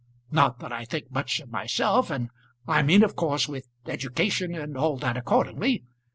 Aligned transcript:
Not 0.31 0.57
that 0.61 0.71
I 0.73 0.83
think 0.83 1.11
much 1.11 1.39
of 1.41 1.51
myself, 1.51 2.09
and 2.09 2.31
I 2.67 2.81
mean 2.81 3.03
of 3.03 3.15
course 3.15 3.47
with 3.47 3.67
education 3.85 4.55
and 4.55 4.75
all 4.75 4.97
that 4.97 5.15
accordingly. 5.15 5.83